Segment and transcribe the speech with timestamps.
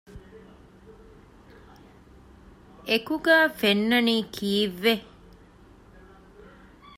[2.87, 4.93] އެކުގައި ފެންނަނީ ކީއްވެ؟